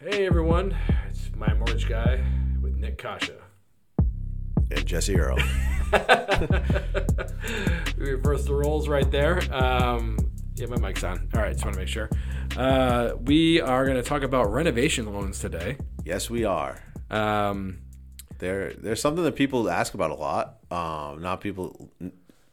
Hey 0.00 0.26
everyone, 0.26 0.76
it's 1.08 1.30
my 1.34 1.52
mortgage 1.54 1.88
guy 1.88 2.22
with 2.62 2.76
Nick 2.76 2.98
Caccia. 2.98 3.34
And 4.70 4.86
Jesse 4.86 5.18
Earl. 5.18 5.36
we 7.98 8.10
reversed 8.10 8.46
the 8.46 8.54
roles 8.54 8.86
right 8.88 9.10
there. 9.10 9.40
Um, 9.52 10.18
yeah, 10.54 10.66
my 10.66 10.76
mic's 10.78 11.02
on. 11.02 11.28
All 11.34 11.40
right, 11.40 11.52
just 11.52 11.64
want 11.64 11.74
to 11.74 11.80
make 11.80 11.88
sure. 11.88 12.08
Uh, 12.56 13.12
we 13.20 13.60
are 13.60 13.84
going 13.86 13.96
to 13.96 14.02
talk 14.02 14.22
about 14.22 14.52
renovation 14.52 15.12
loans 15.12 15.38
today. 15.40 15.78
yes, 16.04 16.28
we 16.30 16.44
are. 16.44 16.82
Um, 17.10 17.78
They're, 18.38 18.74
there's 18.74 19.00
something 19.00 19.24
that 19.24 19.34
people 19.36 19.68
ask 19.70 19.94
about 19.94 20.10
a 20.10 20.14
lot. 20.14 20.58
Um, 20.70 21.22
not 21.22 21.40
people. 21.40 21.90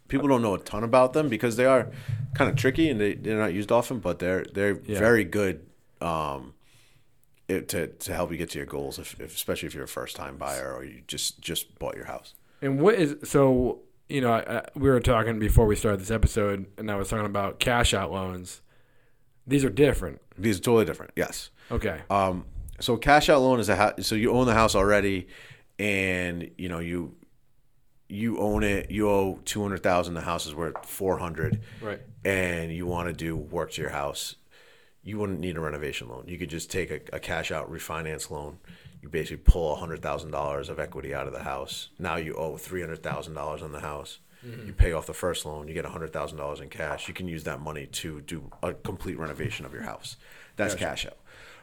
People 0.08 0.28
don't 0.28 0.42
know 0.42 0.54
a 0.56 0.60
ton 0.60 0.84
about 0.84 1.14
them 1.14 1.30
because 1.30 1.58
they 1.58 1.66
are 1.66 1.90
kind 2.36 2.50
of 2.50 2.56
tricky 2.56 2.90
and 2.90 3.00
they, 3.02 3.14
they're 3.16 3.38
not 3.40 3.54
used 3.54 3.72
often, 3.72 4.00
but 4.00 4.18
they're 4.20 4.46
they're 4.54 4.80
Yeah. 4.86 5.00
very 5.00 5.24
good 5.24 5.66
um, 6.00 6.54
it, 7.48 7.70
to 7.70 7.88
to 7.88 8.14
help 8.14 8.32
you 8.32 8.38
get 8.38 8.50
to 8.52 8.58
your 8.58 8.66
goals, 8.68 8.98
if, 9.00 9.20
if, 9.20 9.36
especially 9.36 9.68
if 9.68 9.74
you're 9.76 9.84
a 9.84 9.88
first 9.88 10.16
time 10.16 10.38
buyer 10.38 10.74
or 10.74 10.84
you 10.84 11.02
just 11.08 11.40
just 11.42 11.78
bought 11.80 11.96
your 11.96 12.06
house. 12.06 12.34
and 12.62 12.80
what 12.82 12.96
is 12.96 13.16
so? 13.30 13.80
You 14.08 14.22
know, 14.22 14.34
I, 14.34 14.58
I, 14.58 14.66
we 14.76 14.88
were 14.90 15.00
talking 15.00 15.40
before 15.40 15.66
we 15.66 15.76
started 15.76 16.00
this 16.00 16.12
episode, 16.12 16.66
and 16.78 16.92
I 16.92 16.96
was 16.96 17.10
talking 17.10 17.26
about 17.26 17.60
cash 17.60 17.94
out 17.94 18.12
loans. 18.12 18.62
These 19.48 19.64
are 19.66 19.70
different. 19.70 20.22
These 20.38 20.58
are 20.60 20.62
totally 20.62 20.86
different. 20.86 21.12
Yes. 21.16 21.50
Okay. 21.72 22.02
Um, 22.10 22.46
so 22.80 22.98
cash 22.98 23.30
out 23.30 23.42
loan 23.42 23.60
is 23.60 23.70
a 23.70 23.76
house. 23.76 24.06
So 24.08 24.14
you 24.16 24.32
own 24.32 24.46
the 24.46 24.54
house 24.54 24.76
already, 24.76 25.28
and 25.80 26.50
you 26.58 26.70
know 26.70 26.80
you 26.80 27.16
you 28.08 28.38
own 28.40 28.64
it. 28.64 28.92
You 28.92 29.10
owe 29.10 29.40
two 29.46 29.62
hundred 29.62 29.82
thousand. 29.84 30.14
The 30.14 30.22
house 30.22 30.46
is 30.46 30.54
worth 30.54 30.86
four 30.86 31.18
hundred, 31.18 31.62
Right. 31.82 32.00
and 32.24 32.72
you 32.72 32.86
want 32.86 33.08
to 33.08 33.14
do 33.14 33.36
work 33.36 33.72
to 33.74 33.82
your 33.82 33.92
house. 33.92 34.36
You 35.06 35.20
wouldn't 35.20 35.40
need 35.40 35.56
a 35.56 35.62
renovation 35.62 36.10
loan. 36.10 36.26
You 36.28 36.38
could 36.38 36.50
just 36.50 36.70
take 36.70 36.90
a, 36.90 37.00
a 37.14 37.20
cash 37.20 37.52
out 37.52 37.72
refinance 37.72 38.30
loan. 38.30 38.58
You 39.02 39.08
basically 39.08 39.38
pull 39.38 39.76
hundred 39.76 40.02
thousand 40.02 40.32
dollars 40.32 40.68
of 40.68 40.80
equity 40.80 41.14
out 41.14 41.28
of 41.28 41.34
the 41.34 41.44
house. 41.44 41.90
Now 42.00 42.16
you 42.16 42.34
owe 42.34 42.58
three 42.58 42.82
hundred 42.82 43.04
thousand 43.04 43.36
dollars 43.36 43.62
on 43.62 43.72
the 43.72 43.80
house. 43.80 44.20
You 44.68 44.74
pay 44.74 44.92
off 44.92 45.08
the 45.08 45.14
first 45.14 45.44
loan. 45.44 45.68
You 45.68 45.74
get 45.74 45.86
hundred 45.86 46.14
thousand 46.14 46.38
dollars 46.38 46.60
in 46.60 46.70
cash. 46.70 47.08
You 47.08 47.16
can 47.16 47.28
use 47.28 47.46
that 47.46 47.62
money 47.62 47.88
to 47.88 48.22
do 48.22 48.52
a 48.62 48.74
complete 48.74 49.18
renovation 49.18 49.66
of 49.66 49.74
your 49.74 49.82
house. 49.82 50.18
That's 50.56 50.76
cash 50.76 51.06
out. 51.08 51.18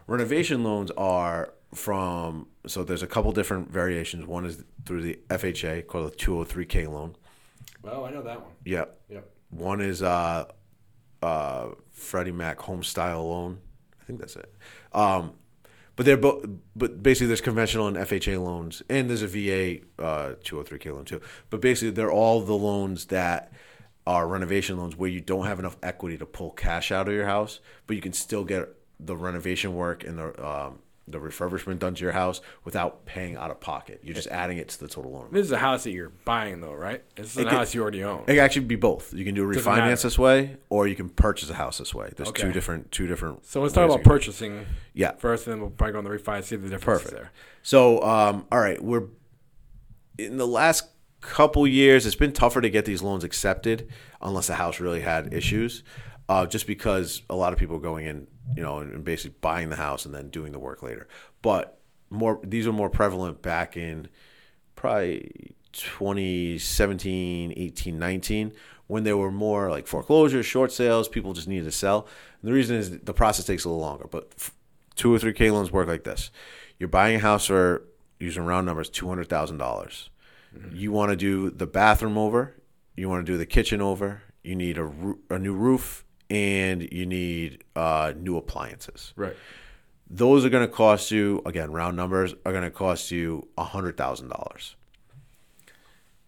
Renovation 0.08 0.64
loans 0.64 0.90
are 0.96 1.54
from 1.74 2.48
so 2.66 2.82
there's 2.82 3.02
a 3.02 3.06
couple 3.06 3.30
different 3.32 3.70
variations. 3.70 4.26
One 4.26 4.44
is 4.44 4.64
through 4.84 5.02
the 5.02 5.18
FHA 5.28 5.86
called 5.86 6.12
a 6.12 6.16
203k 6.16 6.88
loan. 6.88 7.14
Well, 7.82 8.04
I 8.04 8.10
know 8.10 8.22
that 8.22 8.40
one. 8.40 8.50
Yep. 8.64 9.00
Yep. 9.10 9.30
One 9.50 9.80
is 9.80 10.02
uh, 10.02 10.46
uh, 11.22 11.68
Freddie 11.90 12.32
Mac 12.32 12.60
home 12.60 12.82
style 12.82 13.28
loan. 13.28 13.58
I 14.00 14.04
think 14.04 14.18
that's 14.18 14.36
it. 14.36 14.52
Um, 14.92 15.34
but 15.94 16.06
they're 16.06 16.16
both. 16.16 16.44
But 16.74 17.02
basically, 17.02 17.28
there's 17.28 17.40
conventional 17.40 17.86
and 17.86 17.96
FHA 17.96 18.42
loans, 18.42 18.82
and 18.88 19.08
there's 19.08 19.22
a 19.22 19.28
VA 19.28 19.84
uh, 20.02 20.34
203k 20.42 20.92
loan 20.92 21.04
too. 21.04 21.20
But 21.50 21.60
basically, 21.60 21.90
they're 21.90 22.10
all 22.10 22.40
the 22.40 22.54
loans 22.54 23.06
that 23.06 23.52
are 24.06 24.26
renovation 24.26 24.78
loans 24.78 24.96
where 24.96 25.10
you 25.10 25.20
don't 25.20 25.46
have 25.46 25.58
enough 25.58 25.76
equity 25.82 26.18
to 26.18 26.26
pull 26.26 26.50
cash 26.50 26.90
out 26.90 27.08
of 27.08 27.14
your 27.14 27.26
house, 27.26 27.60
but 27.86 27.94
you 27.94 28.02
can 28.02 28.12
still 28.12 28.44
get 28.44 28.68
the 28.98 29.16
renovation 29.16 29.74
work 29.74 30.04
and 30.04 30.18
the 30.18 30.44
um, 30.46 30.78
the 31.08 31.18
refurbishment 31.18 31.80
done 31.80 31.94
to 31.96 32.02
your 32.02 32.12
house 32.12 32.40
without 32.64 33.04
paying 33.06 33.36
out 33.36 33.50
of 33.50 33.58
pocket. 33.60 34.00
You're 34.04 34.14
just 34.14 34.28
adding 34.28 34.58
it 34.58 34.68
to 34.68 34.78
the 34.80 34.86
total 34.88 35.10
loan. 35.12 35.28
This 35.32 35.44
is 35.46 35.52
a 35.52 35.58
house 35.58 35.82
that 35.84 35.90
you're 35.90 36.10
buying, 36.24 36.60
though, 36.60 36.72
right? 36.74 37.02
This 37.16 37.36
is 37.36 37.44
a 37.44 37.50
house 37.50 37.74
you 37.74 37.82
already 37.82 38.04
own. 38.04 38.22
It 38.22 38.26
can 38.34 38.38
actually 38.38 38.66
be 38.66 38.76
both. 38.76 39.12
You 39.12 39.24
can 39.24 39.34
do 39.34 39.48
a 39.50 39.52
Doesn't 39.52 39.70
matter. 39.72 39.82
refinance 39.90 40.02
this 40.02 40.18
way, 40.18 40.56
or 40.68 40.86
you 40.86 40.94
can 40.94 41.08
purchase 41.08 41.50
a 41.50 41.54
house 41.54 41.78
this 41.78 41.92
way. 41.92 42.12
There's 42.16 42.28
Okay. 42.28 42.42
two 42.42 42.52
different, 42.52 42.92
two 42.92 43.08
different. 43.08 43.44
So 43.46 43.60
let's 43.60 43.74
talk 43.74 43.82
ways 43.88 43.94
about 43.94 44.04
can- 44.04 44.10
purchasing 44.12 44.66
Yeah. 44.94 45.12
first, 45.16 45.46
and 45.48 45.54
then 45.54 45.60
we'll 45.60 45.70
probably 45.70 45.92
go 45.92 45.98
on 45.98 46.04
the 46.04 46.10
refi, 46.10 46.42
see 46.44 46.54
the 46.56 46.68
difference 46.68 47.02
Perfect. 47.02 47.10
there. 47.20 47.32
So, 47.62 48.00
um, 48.04 48.46
all 48.52 48.60
right, 48.60 48.82
we're 48.82 49.04
in 50.18 50.36
the 50.36 50.46
last 50.46 50.88
couple 51.20 51.66
years. 51.66 52.06
It's 52.06 52.14
been 52.16 52.32
tougher 52.32 52.60
to 52.60 52.70
get 52.70 52.84
these 52.84 53.02
loans 53.02 53.24
accepted 53.24 53.88
unless 54.20 54.46
the 54.48 54.54
house 54.54 54.80
really 54.80 55.00
had 55.00 55.32
issues. 55.32 55.82
Uh, 56.32 56.46
just 56.46 56.66
because 56.66 57.20
a 57.28 57.36
lot 57.36 57.52
of 57.52 57.58
people 57.58 57.76
are 57.76 57.80
going 57.80 58.06
in, 58.06 58.26
you 58.56 58.62
know, 58.62 58.78
and, 58.78 58.90
and 58.94 59.04
basically 59.04 59.36
buying 59.42 59.68
the 59.68 59.76
house 59.76 60.06
and 60.06 60.14
then 60.14 60.30
doing 60.30 60.50
the 60.50 60.58
work 60.58 60.82
later. 60.82 61.06
But 61.42 61.78
more, 62.08 62.40
these 62.42 62.66
are 62.66 62.72
more 62.72 62.88
prevalent 62.88 63.42
back 63.42 63.76
in 63.76 64.08
probably 64.74 65.54
2017, 65.74 67.52
18, 67.54 67.98
19, 67.98 68.52
when 68.86 69.04
there 69.04 69.18
were 69.18 69.30
more 69.30 69.68
like 69.68 69.86
foreclosures, 69.86 70.46
short 70.46 70.72
sales, 70.72 71.06
people 71.06 71.34
just 71.34 71.48
needed 71.48 71.64
to 71.64 71.70
sell. 71.70 72.08
And 72.40 72.48
the 72.48 72.54
reason 72.54 72.76
is 72.76 73.00
the 73.00 73.12
process 73.12 73.44
takes 73.44 73.66
a 73.66 73.68
little 73.68 73.82
longer, 73.82 74.06
but 74.10 74.32
f- 74.38 74.54
two 74.94 75.12
or 75.12 75.18
three 75.18 75.34
K 75.34 75.50
loans 75.50 75.70
work 75.70 75.86
like 75.86 76.04
this. 76.04 76.30
You're 76.78 76.88
buying 76.88 77.16
a 77.16 77.18
house 77.18 77.44
for, 77.44 77.82
using 78.18 78.46
round 78.46 78.64
numbers, 78.64 78.88
$200,000. 78.88 79.58
dollars 79.58 80.08
You 80.72 80.92
want 80.92 81.10
to 81.10 81.16
do 81.16 81.50
the 81.50 81.66
bathroom 81.66 82.16
over, 82.16 82.54
you 82.96 83.10
want 83.10 83.26
to 83.26 83.30
do 83.30 83.36
the 83.36 83.44
kitchen 83.44 83.82
over, 83.82 84.22
you 84.42 84.56
need 84.56 84.78
a, 84.78 84.90
a 85.28 85.38
new 85.38 85.52
roof, 85.52 86.06
and 86.32 86.88
you 86.90 87.04
need 87.04 87.62
uh, 87.76 88.12
new 88.16 88.36
appliances 88.38 89.12
Right. 89.16 89.36
those 90.08 90.44
are 90.46 90.48
going 90.48 90.66
to 90.66 90.72
cost 90.72 91.10
you 91.10 91.42
again 91.44 91.70
round 91.72 91.94
numbers 91.96 92.34
are 92.46 92.52
going 92.52 92.64
to 92.64 92.70
cost 92.70 93.10
you 93.10 93.48
$100000 93.58 94.74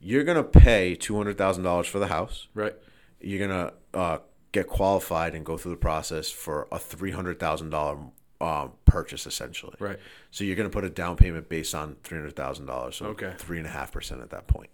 you're 0.00 0.24
going 0.24 0.36
to 0.36 0.44
pay 0.44 0.94
$200000 0.96 1.86
for 1.86 1.98
the 1.98 2.08
house 2.08 2.48
Right. 2.54 2.74
you're 3.20 3.46
going 3.48 3.68
to 3.68 3.98
uh, 3.98 4.18
get 4.52 4.66
qualified 4.68 5.34
and 5.34 5.44
go 5.44 5.56
through 5.56 5.72
the 5.72 5.78
process 5.78 6.30
for 6.30 6.68
a 6.70 6.76
$300000 6.78 8.10
um, 8.40 8.72
purchase 8.84 9.26
essentially 9.26 9.74
Right. 9.78 9.98
so 10.30 10.44
you're 10.44 10.56
going 10.56 10.68
to 10.68 10.72
put 10.72 10.84
a 10.84 10.90
down 10.90 11.16
payment 11.16 11.48
based 11.48 11.74
on 11.74 11.96
$300000 12.04 12.92
so 12.94 13.06
Okay. 13.06 13.32
3.5% 13.38 14.22
at 14.22 14.30
that 14.30 14.46
point 14.48 14.70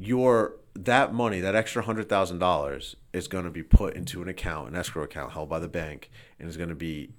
your 0.00 0.54
that 0.84 1.12
money, 1.12 1.40
that 1.40 1.54
extra 1.54 1.82
hundred 1.82 2.08
thousand 2.08 2.38
dollars, 2.38 2.96
is 3.12 3.28
going 3.28 3.44
to 3.44 3.50
be 3.50 3.62
put 3.62 3.94
into 3.94 4.22
an 4.22 4.28
account, 4.28 4.68
an 4.68 4.76
escrow 4.76 5.02
account 5.02 5.32
held 5.32 5.48
by 5.48 5.58
the 5.58 5.68
bank, 5.68 6.10
and 6.38 6.48
is 6.48 6.56
going 6.56 6.68
to 6.68 6.74
be 6.74 7.10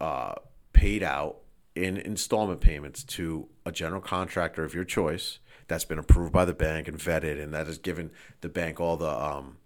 uh, 0.00 0.34
paid 0.72 1.02
out 1.02 1.38
in 1.74 1.98
installment 1.98 2.60
payments 2.60 3.04
to 3.04 3.48
a 3.66 3.72
general 3.72 4.00
contractor 4.00 4.64
of 4.64 4.74
your 4.74 4.84
choice 4.84 5.38
that's 5.68 5.84
been 5.84 5.98
approved 5.98 6.32
by 6.32 6.44
the 6.44 6.54
bank 6.54 6.88
and 6.88 6.98
vetted, 6.98 7.42
and 7.42 7.52
that 7.52 7.66
has 7.66 7.78
given 7.78 8.10
the 8.40 8.48
bank 8.48 8.80
all 8.80 8.96
the 8.96 9.08
um, 9.08 9.58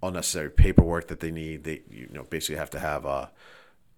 all 0.00 0.10
necessary 0.10 0.50
paperwork 0.50 1.08
that 1.08 1.20
they 1.20 1.30
need. 1.30 1.64
They 1.64 1.82
you 1.90 2.08
know 2.12 2.24
basically 2.24 2.56
have 2.56 2.70
to 2.70 2.80
have 2.80 3.04
a. 3.04 3.30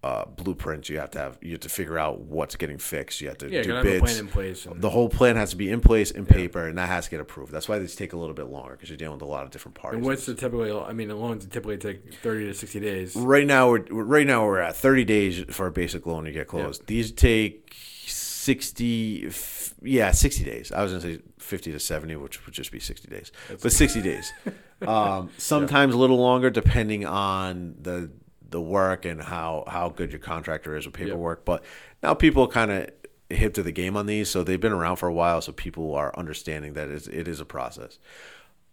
Uh, 0.03 0.25
blueprints. 0.25 0.89
You 0.89 0.99
have 0.99 1.11
to 1.11 1.17
have. 1.19 1.37
You 1.41 1.51
have 1.51 1.61
to 1.61 1.69
figure 1.69 1.97
out 1.97 2.19
what's 2.19 2.57
getting 2.57 2.77
fixed. 2.77 3.21
You 3.21 3.29
have 3.29 3.37
to 3.37 3.49
Yeah, 3.49 3.61
do 3.61 3.69
gotta 3.69 3.77
have 3.77 3.85
a 3.85 3.89
bids. 3.91 4.01
plan 4.03 4.17
in 4.17 4.27
place 4.27 4.65
and- 4.65 4.81
the 4.81 4.89
whole 4.89 5.07
plan 5.07 5.37
has 5.37 5.51
to 5.51 5.55
be 5.55 5.69
in 5.69 5.79
place 5.79 6.11
in 6.11 6.25
paper, 6.25 6.67
and 6.67 6.77
that 6.77 6.89
has 6.89 7.05
to 7.05 7.11
get 7.11 7.21
approved. 7.21 7.53
That's 7.53 7.69
why 7.69 7.79
these 7.79 7.95
take 7.95 8.11
a 8.11 8.17
little 8.17 8.35
bit 8.35 8.47
longer 8.47 8.73
because 8.73 8.89
you're 8.89 8.97
dealing 8.97 9.13
with 9.19 9.21
a 9.21 9.31
lot 9.31 9.45
of 9.45 9.51
different 9.51 9.75
parties. 9.75 9.99
And 9.99 10.05
what's 10.05 10.25
the 10.25 10.33
typical? 10.35 10.83
I 10.83 10.91
mean, 10.91 11.07
the 11.07 11.15
loans 11.15 11.45
typically 11.45 11.77
take 11.77 12.13
thirty 12.15 12.45
to 12.47 12.53
sixty 12.53 12.81
days. 12.81 13.15
right 13.15 13.47
now? 13.47 13.69
We're 13.69 13.79
right 14.03 14.27
now 14.27 14.45
we're 14.45 14.59
at 14.59 14.75
30 14.75 15.05
days 15.05 15.45
for 15.49 15.67
a 15.67 15.71
basic 15.71 16.05
loan 16.05 16.25
to 16.25 16.33
get 16.33 16.47
closed. 16.49 16.85
These 16.87 17.11
take 17.13 17.73
60, 18.05 19.27
f- 19.27 19.73
yeah, 19.81 20.11
60 20.11 20.43
days. 20.43 20.71
I 20.73 20.83
was 20.83 20.91
gonna 20.91 21.01
say 21.01 21.19
50 21.39 21.71
to 21.71 21.79
70, 21.79 22.17
which 22.17 22.45
would 22.45 22.53
just 22.53 22.71
be 22.73 22.79
60 22.79 23.07
days, 23.07 23.31
but 23.61 23.71
60 23.71 24.01
days. 24.01 24.33
Um, 24.85 25.29
sometimes 25.37 25.93
a 25.93 25.97
little 25.97 26.17
longer, 26.17 26.49
depending 26.49 27.05
on 27.05 27.75
the 27.81 28.11
the 28.53 28.61
work 28.61 29.03
and 29.03 29.21
how 29.21 29.65
how 29.67 29.89
good 29.89 30.11
your 30.11 30.19
contractor 30.19 30.77
is 30.77 30.85
with 30.85 30.95
paperwork. 30.95 31.43
But 31.43 31.63
now 32.01 32.13
people 32.13 32.47
kind 32.47 32.71
of 32.71 32.89
hip 33.29 33.53
to 33.55 33.63
the 33.63 33.71
game 33.71 33.97
on 33.97 34.05
these, 34.05 34.29
so 34.29 34.43
they've 34.43 34.61
been 34.61 34.71
around 34.71 34.97
for 34.97 35.09
a 35.09 35.13
while, 35.13 35.41
so 35.41 35.51
people 35.51 35.93
are 35.95 36.17
understanding 36.17 36.73
that 36.73 36.87
it's, 36.89 37.07
a 37.39 37.45
process. 37.45 37.97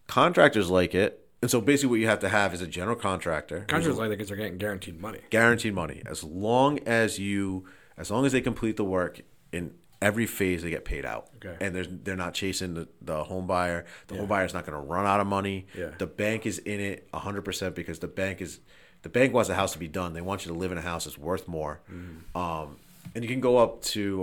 Contractors 0.06 0.68
like 0.70 0.94
it, 0.94 1.26
and 1.40 1.50
so 1.50 1.60
basically, 1.60 1.90
what 1.90 2.00
you 2.00 2.06
have 2.08 2.18
to 2.20 2.28
have 2.28 2.52
is 2.52 2.60
a 2.60 2.66
general 2.66 2.96
contractor. 2.96 3.60
Contractors 3.60 3.96
like 3.96 4.08
that 4.10 4.16
because 4.18 4.28
they're 4.28 4.36
getting 4.36 4.58
guaranteed 4.58 5.00
money. 5.00 5.20
guaranteed 5.30 5.72
money 5.74 6.02
as 6.06 6.22
long 6.22 6.78
as 6.80 7.18
you 7.18 7.64
as 7.96 8.10
long 8.10 8.26
as 8.26 8.32
they 8.32 8.40
complete 8.40 8.76
the 8.76 8.84
work 8.84 9.20
in 9.52 9.72
every 10.02 10.26
phase 10.26 10.62
they 10.62 10.70
get 10.70 10.84
paid 10.84 11.04
out 11.04 11.28
Okay. 11.44 11.56
and 11.64 11.74
there's 11.74 11.86
they're 11.90 12.16
not 12.16 12.32
chasing 12.34 12.72
the, 12.74 12.88
the 13.02 13.22
home 13.24 13.46
buyer 13.46 13.84
the 14.08 14.16
home 14.16 14.26
buyer's 14.28 14.54
not 14.54 14.64
going 14.64 14.72
to 14.80 14.82
run 14.82 15.04
out 15.06 15.20
of 15.20 15.26
money 15.26 15.66
Yeah. 15.76 15.90
the 15.98 16.06
bank 16.06 16.46
is 16.46 16.58
in 16.58 16.80
it 16.80 17.10
100% 17.12 17.74
because 17.74 17.98
the 17.98 18.08
bank 18.08 18.40
is 18.40 18.60
the 19.02 19.08
bank 19.08 19.32
wants 19.32 19.48
the 19.48 19.54
house 19.54 19.72
to 19.72 19.78
be 19.78 19.88
done 19.88 20.12
they 20.12 20.20
want 20.20 20.44
you 20.44 20.52
to 20.52 20.58
live 20.58 20.72
in 20.72 20.78
a 20.78 20.82
house 20.82 21.04
that's 21.04 21.18
worth 21.18 21.46
more 21.48 21.80
Mm-hmm. 21.90 22.36
um, 22.36 22.76
and 23.14 23.24
you 23.24 23.28
can 23.28 23.40
go 23.40 23.56
up 23.58 23.82
to 23.82 24.18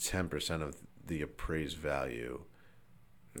110% 0.00 0.62
of 0.62 0.76
the 1.06 1.22
appraised 1.22 1.76
value 1.78 2.42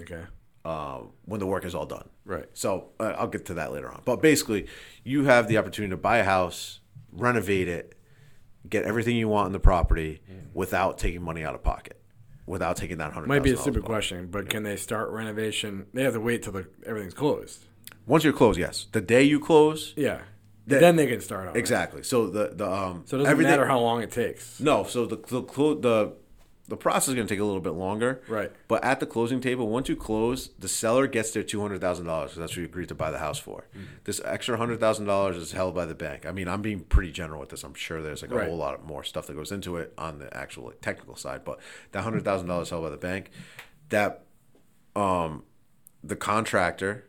Okay. 0.00 0.22
uh, 0.64 1.00
when 1.26 1.40
the 1.40 1.46
work 1.46 1.64
is 1.64 1.74
all 1.74 1.86
done 1.86 2.08
Right. 2.24 2.46
so 2.54 2.90
uh, 3.00 3.14
I'll 3.18 3.26
get 3.28 3.46
to 3.46 3.54
that 3.54 3.72
later 3.72 3.90
on. 3.90 4.00
But 4.04 4.22
basically, 4.22 4.66
you 5.04 5.24
have 5.24 5.48
the 5.48 5.58
opportunity 5.58 5.90
to 5.90 5.96
buy 5.96 6.18
a 6.18 6.24
house, 6.24 6.80
renovate 7.12 7.68
it, 7.68 7.94
get 8.68 8.84
everything 8.84 9.16
you 9.16 9.28
want 9.28 9.46
in 9.48 9.52
the 9.52 9.58
property 9.60 10.22
without 10.54 10.96
taking 10.98 11.20
money 11.20 11.42
out 11.44 11.54
of 11.56 11.62
pocket, 11.64 12.00
without 12.46 12.76
taking 12.76 12.98
that 12.98 13.12
hundred. 13.12 13.26
Might 13.26 13.42
be 13.42 13.50
a 13.50 13.56
stupid 13.56 13.84
question, 13.84 14.28
but 14.30 14.48
can 14.48 14.62
they 14.62 14.76
start 14.76 15.10
renovation? 15.10 15.86
They 15.92 16.04
have 16.04 16.12
to 16.14 16.20
wait 16.20 16.44
till 16.44 16.52
the, 16.52 16.68
everything's 16.86 17.12
closed. 17.14 17.64
Once 18.06 18.22
you're 18.24 18.32
closed, 18.32 18.58
yes. 18.58 18.86
The 18.92 19.00
day 19.00 19.24
you 19.24 19.40
close, 19.40 19.92
Yeah. 19.96 20.20
That- 20.66 20.80
then 20.80 20.96
they 20.96 21.06
can 21.06 21.20
start 21.20 21.48
on 21.48 21.56
it. 21.56 21.58
exactly. 21.58 22.02
So 22.02 22.28
the 22.28 22.52
the 22.54 22.70
um 22.70 23.02
So 23.06 23.16
it 23.18 23.24
doesn't 23.24 23.42
matter 23.42 23.66
how 23.66 23.80
long 23.80 24.02
it 24.02 24.10
takes. 24.10 24.60
No, 24.60 24.84
so 24.84 25.06
the 25.06 25.16
the 25.16 25.42
the 25.80 26.12
the 26.68 26.76
process 26.76 27.08
is 27.08 27.14
going 27.16 27.26
to 27.26 27.34
take 27.34 27.40
a 27.40 27.44
little 27.44 27.60
bit 27.60 27.72
longer. 27.72 28.22
Right. 28.28 28.50
But 28.68 28.84
at 28.84 29.00
the 29.00 29.04
closing 29.04 29.40
table, 29.40 29.68
once 29.68 29.88
you 29.88 29.96
close, 29.96 30.50
the 30.58 30.68
seller 30.68 31.08
gets 31.08 31.32
their 31.32 31.42
two 31.42 31.60
hundred 31.60 31.80
thousand 31.80 32.06
dollars 32.06 32.30
because 32.30 32.38
that's 32.40 32.52
what 32.52 32.58
you 32.58 32.64
agreed 32.64 32.88
to 32.88 32.94
buy 32.94 33.10
the 33.10 33.18
house 33.18 33.38
for. 33.40 33.66
Mm-hmm. 33.76 33.84
This 34.04 34.20
extra 34.24 34.56
hundred 34.56 34.78
thousand 34.78 35.06
dollars 35.06 35.36
is 35.36 35.52
held 35.52 35.74
by 35.74 35.84
the 35.84 35.94
bank. 35.96 36.24
I 36.24 36.30
mean, 36.32 36.46
I'm 36.48 36.62
being 36.62 36.80
pretty 36.80 37.10
general 37.10 37.40
with 37.40 37.48
this. 37.48 37.64
I'm 37.64 37.74
sure 37.74 38.00
there's 38.00 38.22
like 38.22 38.30
a 38.30 38.36
Right. 38.36 38.46
whole 38.48 38.56
lot 38.56 38.86
more 38.86 39.02
stuff 39.02 39.26
that 39.26 39.34
goes 39.34 39.50
into 39.50 39.76
it 39.76 39.92
on 39.98 40.18
the 40.20 40.34
actual 40.34 40.72
technical 40.80 41.16
side, 41.16 41.44
but 41.44 41.58
that 41.90 42.02
hundred 42.04 42.24
thousand 42.24 42.46
dollars 42.46 42.70
held 42.70 42.84
by 42.84 42.90
the 42.90 42.96
bank. 42.96 43.30
That 43.88 44.22
um, 44.94 45.42
the 46.02 46.16
contractor 46.16 47.04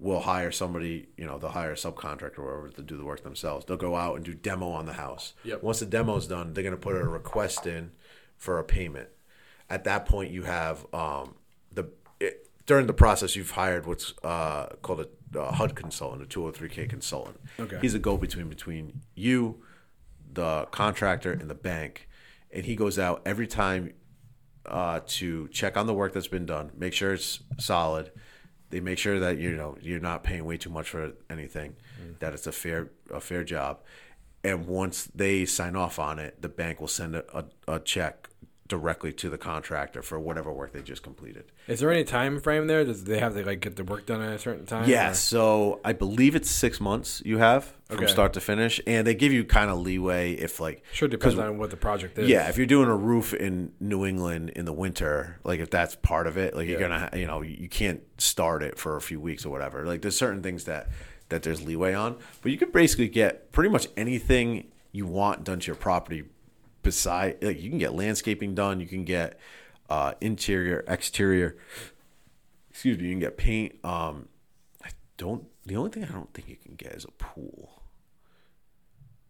will 0.00 0.20
hire 0.20 0.52
somebody, 0.52 1.08
you 1.16 1.26
know, 1.26 1.38
they'll 1.38 1.50
hire 1.50 1.72
a 1.72 1.76
subcontractor 1.76 2.38
or 2.38 2.44
whatever 2.44 2.68
to 2.68 2.82
do 2.82 2.96
the 2.96 3.04
work 3.04 3.22
themselves. 3.22 3.64
They'll 3.66 3.76
go 3.76 3.96
out 3.96 4.16
and 4.16 4.24
do 4.24 4.34
demo 4.34 4.70
on 4.70 4.86
the 4.86 4.92
house. 4.92 5.34
Yep. 5.44 5.62
Once 5.62 5.80
the 5.80 5.86
demo's 5.86 6.26
done, 6.26 6.54
they're 6.54 6.62
going 6.62 6.74
to 6.74 6.80
put 6.80 6.94
a 6.94 7.04
request 7.04 7.66
in 7.66 7.90
for 8.36 8.58
a 8.58 8.64
payment. 8.64 9.08
At 9.68 9.84
that 9.84 10.06
point, 10.06 10.30
you 10.30 10.44
have 10.44 10.86
um, 10.94 11.34
the 11.72 11.90
it, 12.20 12.48
during 12.66 12.86
the 12.86 12.94
process, 12.94 13.34
you've 13.34 13.50
hired 13.50 13.86
what's 13.86 14.14
uh, 14.22 14.66
called 14.82 15.00
a, 15.34 15.38
a 15.38 15.52
HUD 15.52 15.74
consultant, 15.74 16.22
a 16.22 16.26
203k 16.26 16.88
consultant. 16.88 17.40
Okay. 17.58 17.78
He's 17.82 17.94
a 17.94 17.98
go 17.98 18.16
between 18.16 18.48
between 18.48 19.00
you, 19.14 19.62
the 20.32 20.66
contractor, 20.70 21.32
and 21.32 21.50
the 21.50 21.54
bank, 21.54 22.08
and 22.50 22.64
he 22.64 22.76
goes 22.76 22.98
out 22.98 23.20
every 23.26 23.46
time 23.46 23.92
uh, 24.64 25.00
to 25.06 25.48
check 25.48 25.76
on 25.76 25.86
the 25.86 25.94
work 25.94 26.12
that's 26.12 26.28
been 26.28 26.46
done, 26.46 26.70
make 26.76 26.92
sure 26.92 27.12
it's 27.12 27.40
solid. 27.58 28.10
They 28.70 28.80
make 28.80 28.98
sure 28.98 29.18
that 29.20 29.38
you 29.38 29.56
know 29.56 29.76
you're 29.80 30.00
not 30.00 30.24
paying 30.24 30.44
way 30.44 30.56
too 30.56 30.70
much 30.70 30.88
for 30.90 31.12
anything, 31.30 31.76
mm. 32.02 32.18
that 32.18 32.34
it's 32.34 32.46
a 32.46 32.52
fair 32.52 32.90
a 33.12 33.20
fair 33.20 33.44
job, 33.44 33.80
and 34.44 34.66
once 34.66 35.08
they 35.14 35.44
sign 35.44 35.76
off 35.76 35.98
on 35.98 36.18
it, 36.18 36.40
the 36.42 36.48
bank 36.48 36.80
will 36.80 36.88
send 36.88 37.16
a, 37.16 37.24
a, 37.36 37.44
a 37.76 37.80
check 37.80 38.28
directly 38.68 39.12
to 39.14 39.30
the 39.30 39.38
contractor 39.38 40.02
for 40.02 40.20
whatever 40.20 40.52
work 40.52 40.72
they 40.72 40.82
just 40.82 41.02
completed. 41.02 41.44
Is 41.66 41.80
there 41.80 41.90
any 41.90 42.04
time 42.04 42.38
frame 42.40 42.66
there? 42.66 42.84
Does 42.84 43.04
they 43.04 43.18
have 43.18 43.34
to 43.34 43.44
like 43.44 43.60
get 43.60 43.76
the 43.76 43.84
work 43.84 44.06
done 44.06 44.20
at 44.22 44.32
a 44.34 44.38
certain 44.38 44.66
time? 44.66 44.88
Yeah, 44.88 45.10
or- 45.10 45.14
so 45.14 45.80
I 45.84 45.92
believe 45.94 46.34
it's 46.36 46.50
six 46.50 46.80
months 46.80 47.22
you 47.24 47.38
have 47.38 47.74
from 47.86 47.98
Okay. 47.98 48.06
start 48.06 48.34
to 48.34 48.40
finish, 48.40 48.80
and 48.86 49.06
they 49.06 49.14
give 49.14 49.32
you 49.32 49.44
kind 49.44 49.70
of 49.70 49.78
leeway 49.78 50.34
if 50.34 50.60
like 50.60 50.82
Sure 50.92 51.08
depends 51.08 51.38
on 51.38 51.56
what 51.58 51.70
the 51.70 51.76
project 51.76 52.18
is. 52.18 52.28
Yeah, 52.28 52.48
if 52.48 52.56
you're 52.58 52.66
doing 52.66 52.88
a 52.88 52.96
roof 52.96 53.32
in 53.32 53.72
New 53.80 54.04
England 54.04 54.50
in 54.50 54.66
the 54.66 54.72
winter, 54.74 55.38
like 55.44 55.60
if 55.60 55.70
that's 55.70 55.94
part 55.96 56.26
of 56.26 56.36
it, 56.36 56.54
like 56.54 56.68
you're 56.68 56.78
gonna, 56.80 57.08
you 57.14 57.26
know, 57.26 57.40
you 57.42 57.68
can't 57.68 58.02
start 58.18 58.62
it 58.62 58.78
for 58.78 58.96
a 58.96 59.00
few 59.00 59.18
weeks 59.20 59.46
or 59.46 59.50
whatever. 59.50 59.86
Like 59.86 60.02
there's 60.02 60.16
certain 60.16 60.42
things 60.42 60.64
that 60.64 60.88
that 61.30 61.42
there's 61.42 61.62
leeway 61.62 61.92
on, 61.94 62.16
but 62.42 62.52
you 62.52 62.58
could 62.58 62.72
basically 62.72 63.08
get 63.08 63.50
pretty 63.52 63.68
much 63.70 63.86
anything 63.96 64.66
you 64.92 65.06
want 65.06 65.44
done 65.44 65.60
to 65.60 65.66
your 65.66 65.76
property. 65.76 66.24
Beside, 66.82 67.42
like 67.42 67.60
you 67.60 67.68
can 67.70 67.78
get 67.78 67.92
landscaping 67.94 68.54
done, 68.54 68.80
you 68.80 68.86
can 68.86 69.04
get 69.04 69.38
uh, 69.90 70.14
interior, 70.20 70.84
exterior. 70.86 71.56
Excuse 72.70 72.98
me, 72.98 73.04
you 73.06 73.10
can 73.12 73.20
get 73.20 73.36
paint. 73.36 73.84
Um, 73.84 74.28
I 74.84 74.90
don't. 75.16 75.44
The 75.66 75.76
only 75.76 75.90
thing 75.90 76.04
I 76.04 76.08
don't 76.08 76.32
think 76.32 76.48
you 76.48 76.56
can 76.56 76.76
get 76.76 76.92
is 76.92 77.04
a 77.04 77.10
pool 77.12 77.78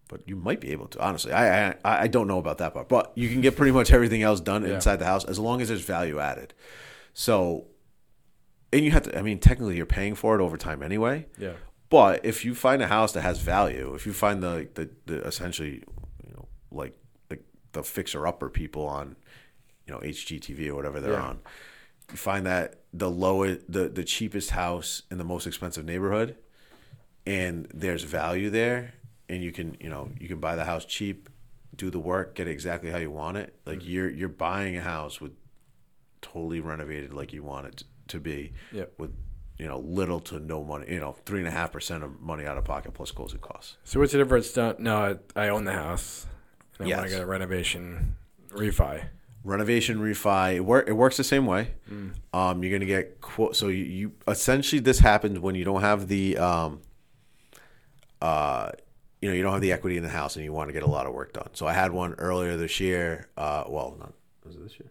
but 0.08 0.26
you 0.26 0.34
might 0.36 0.60
be 0.60 0.72
able 0.72 0.86
to. 0.88 1.00
Honestly, 1.00 1.32
I 1.32 1.68
I, 1.70 1.74
I 1.84 2.06
don't 2.08 2.26
know 2.26 2.38
about 2.38 2.58
that 2.58 2.72
part, 2.74 2.88
but 2.88 3.12
you 3.14 3.28
can 3.28 3.40
get 3.40 3.56
pretty 3.56 3.72
much 3.72 3.92
everything 3.92 4.22
else 4.22 4.40
done 4.40 4.64
Yeah. 4.66 4.74
inside 4.74 4.96
the 4.96 5.04
house 5.04 5.24
as 5.24 5.38
long 5.38 5.60
as 5.60 5.68
there's 5.68 5.82
value 5.82 6.18
added. 6.18 6.54
So, 7.12 7.66
and 8.72 8.84
you 8.84 8.90
have 8.90 9.02
to. 9.04 9.18
I 9.18 9.22
mean, 9.22 9.38
technically, 9.38 9.76
you're 9.76 9.86
paying 9.86 10.14
for 10.14 10.34
it 10.38 10.42
over 10.42 10.56
time 10.56 10.82
anyway. 10.82 11.26
Yeah. 11.38 11.52
But 11.90 12.24
if 12.24 12.44
you 12.44 12.54
find 12.54 12.82
a 12.82 12.86
house 12.86 13.12
that 13.12 13.22
has 13.22 13.38
value, 13.38 13.94
if 13.94 14.06
you 14.06 14.12
find 14.12 14.42
the 14.42 14.68
the, 14.74 14.90
the 15.06 15.20
essentially, 15.26 15.84
you 16.26 16.32
know, 16.34 16.48
like 16.70 16.97
the 17.78 17.84
fixer 17.84 18.26
upper 18.26 18.48
people 18.50 18.86
on, 18.86 19.16
you 19.86 19.92
know, 19.94 20.00
HGTV 20.00 20.68
or 20.68 20.74
whatever 20.74 21.00
they're 21.00 21.12
Yeah. 21.12 21.22
on, 21.30 21.38
you 22.10 22.16
find 22.16 22.44
that 22.46 22.80
the 22.92 23.10
lowest, 23.10 23.60
the 23.70 23.88
the 23.88 24.04
cheapest 24.04 24.50
house 24.50 25.02
in 25.10 25.18
the 25.18 25.24
most 25.24 25.46
expensive 25.46 25.84
neighborhood, 25.84 26.36
and 27.26 27.68
there's 27.72 28.02
value 28.04 28.50
there, 28.50 28.94
and 29.28 29.42
you 29.42 29.52
can 29.52 29.76
you 29.80 29.88
know 29.90 30.10
you 30.18 30.28
can 30.28 30.40
buy 30.40 30.56
the 30.56 30.64
house 30.64 30.84
cheap, 30.84 31.28
do 31.76 31.90
the 31.90 31.98
work, 31.98 32.34
get 32.34 32.48
it 32.48 32.50
exactly 32.52 32.90
how 32.90 32.98
you 32.98 33.10
want 33.10 33.36
it. 33.36 33.54
Like 33.66 33.80
Mm-hmm. 33.80 33.90
you're 33.90 34.10
you're 34.10 34.28
buying 34.28 34.76
a 34.76 34.80
house 34.80 35.20
with 35.20 35.32
totally 36.20 36.60
renovated 36.60 37.12
like 37.12 37.32
you 37.32 37.42
want 37.42 37.66
it 37.66 37.84
to 38.08 38.18
be 38.18 38.52
Yep. 38.72 38.92
with 38.98 39.12
you 39.58 39.66
know 39.68 39.78
little 39.78 40.20
to 40.20 40.38
no 40.40 40.64
money 40.64 40.86
you 40.92 40.98
know 41.00 41.12
three 41.26 41.38
and 41.40 41.48
a 41.48 41.50
half 41.52 41.70
percent 41.72 42.02
of 42.02 42.20
money 42.20 42.44
out 42.44 42.56
of 42.58 42.64
pocket 42.64 42.92
plus 42.94 43.10
closing 43.12 43.38
costs 43.40 43.76
So 43.84 44.00
what's 44.00 44.12
the 44.12 44.18
difference? 44.18 44.52
Done? 44.52 44.76
No, 44.80 45.18
I, 45.36 45.44
I 45.44 45.48
own 45.50 45.64
the 45.64 45.72
house. 45.72 46.26
And 46.78 46.92
I 46.92 46.96
want 46.96 47.02
Yes. 47.04 47.10
to 47.10 47.16
get 47.16 47.22
a 47.22 47.26
renovation 47.26 48.16
refi. 48.50 49.04
renovation 49.44 49.98
refi 49.98 50.56
it, 50.56 50.60
wor- 50.60 50.84
it 50.86 50.92
works 50.96 51.16
the 51.16 51.24
same 51.24 51.46
way. 51.46 51.74
Um, 52.32 52.62
you're 52.62 52.72
gonna 52.78 52.86
get 52.86 53.20
quote 53.20 53.56
so 53.56 53.68
you, 53.68 53.84
you 53.84 54.12
essentially 54.26 54.80
this 54.80 54.98
happens 55.00 55.38
when 55.38 55.54
you 55.54 55.64
don't 55.64 55.80
have 55.80 56.08
the 56.08 56.36
um, 56.38 56.80
uh, 58.20 58.72
you 59.20 59.28
know 59.28 59.34
you 59.34 59.42
don't 59.42 59.52
have 59.52 59.60
the 59.62 59.72
equity 59.72 59.96
in 59.96 60.02
the 60.02 60.08
house 60.08 60.36
and 60.36 60.44
you 60.44 60.52
want 60.52 60.68
to 60.68 60.72
get 60.72 60.82
a 60.82 60.86
lot 60.90 61.06
of 61.06 61.12
work 61.14 61.32
done. 61.32 61.48
So 61.52 61.66
i 61.66 61.72
had 61.72 61.92
one 61.92 62.14
earlier 62.14 62.56
this 62.56 62.80
year 62.80 63.28
uh, 63.36 63.64
well 63.68 63.96
not 63.98 64.12
was 64.44 64.56
it 64.56 64.62
this 64.62 64.78
year? 64.78 64.90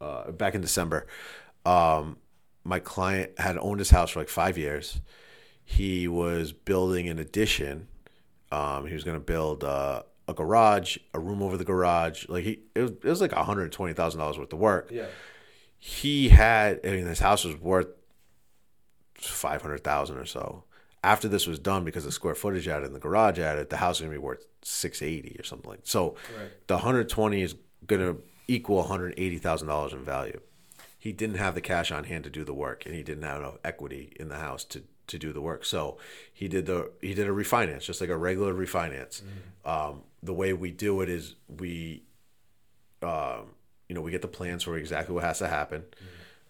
Uh, 0.00 0.30
back 0.32 0.54
in 0.54 0.60
december. 0.60 1.06
Um, 1.64 2.16
my 2.64 2.78
client 2.80 3.38
had 3.38 3.56
owned 3.58 3.78
his 3.78 3.90
house 3.90 4.10
for 4.10 4.18
like 4.20 4.28
five 4.28 4.56
years. 4.58 5.00
He 5.64 6.06
was 6.08 6.52
building 6.52 7.08
an 7.08 7.18
addition. 7.18 7.88
Um, 8.50 8.86
he 8.86 8.94
was 8.94 9.04
going 9.04 9.16
to 9.16 9.24
build 9.24 9.64
uh, 9.64 10.02
a 10.28 10.34
garage 10.34 10.98
a 11.14 11.18
room 11.18 11.42
over 11.42 11.56
the 11.56 11.64
garage 11.64 12.26
like 12.28 12.44
he 12.44 12.60
it 12.74 12.80
was, 12.82 12.90
it 12.92 13.04
was 13.04 13.20
like 13.20 13.32
$120000 13.32 14.38
worth 14.38 14.52
of 14.52 14.58
work 14.58 14.88
Yeah. 14.90 15.06
he 15.78 16.28
had 16.28 16.80
I 16.84 16.90
mean 16.90 17.06
his 17.06 17.18
house 17.20 17.44
was 17.44 17.56
worth 17.56 17.88
five 19.16 19.62
hundred 19.62 19.84
thousand 19.84 20.16
or 20.16 20.26
so. 20.26 20.64
After 21.04 21.26
this 21.28 21.46
was 21.48 21.58
done, 21.58 21.84
because 21.84 22.04
the 22.04 22.12
square 22.12 22.34
footage 22.34 22.68
added 22.68 22.86
and 22.86 22.94
the 22.94 23.00
garage 23.00 23.38
added, 23.38 23.70
the 23.70 23.76
house 23.78 23.96
is 23.96 24.02
gonna 24.02 24.12
be 24.12 24.18
worth 24.18 24.46
six 24.62 25.02
eighty 25.02 25.36
or 25.38 25.42
something 25.44 25.68
like. 25.70 25.80
So 25.84 26.14
Right. 26.38 26.50
the 26.68 26.78
hundred 26.78 27.08
twenty 27.08 27.42
is 27.42 27.54
gonna 27.86 28.16
equal 28.48 28.76
one 28.76 28.88
hundred 28.88 29.14
eighty 29.16 29.38
thousand 29.38 29.68
dollars 29.68 29.92
in 29.92 30.04
value. 30.04 30.40
He 30.98 31.12
didn't 31.12 31.36
have 31.38 31.54
the 31.56 31.60
cash 31.60 31.90
on 31.90 32.04
hand 32.04 32.22
to 32.24 32.30
do 32.30 32.44
the 32.44 32.54
work, 32.54 32.86
and 32.86 32.94
he 32.94 33.02
didn't 33.02 33.24
have 33.24 33.38
enough 33.40 33.58
equity 33.64 34.12
in 34.20 34.28
the 34.28 34.36
house 34.38 34.62
to 34.66 34.84
to 35.08 35.18
do 35.18 35.32
the 35.32 35.40
work. 35.40 35.64
So 35.64 35.98
he 36.32 36.48
did 36.48 36.66
the 36.66 36.90
he 37.00 37.14
did 37.14 37.26
a 37.26 37.32
refinance, 37.32 37.82
just 37.82 38.00
like 38.00 38.10
a 38.10 38.16
regular 38.16 38.54
refinance. 38.54 39.22
Um, 39.64 40.02
the 40.22 40.34
way 40.34 40.52
we 40.52 40.70
do 40.70 41.00
it 41.00 41.08
is 41.08 41.34
we 41.48 42.04
um, 43.02 43.54
you 43.88 43.94
know, 43.94 44.00
we 44.00 44.10
get 44.10 44.22
the 44.22 44.28
plans 44.28 44.62
for 44.62 44.76
exactly 44.76 45.14
what 45.14 45.24
has 45.24 45.38
to 45.38 45.48
happen. 45.48 45.84